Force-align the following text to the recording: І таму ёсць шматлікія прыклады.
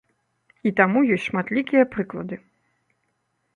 І 0.69 0.71
таму 0.79 0.99
ёсць 1.17 1.27
шматлікія 1.29 1.83
прыклады. 1.93 2.35